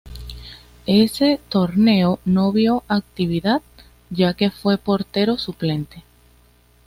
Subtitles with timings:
[0.87, 3.61] Ese torneo no vio actividad,
[4.09, 6.03] ya que fue portero suplente.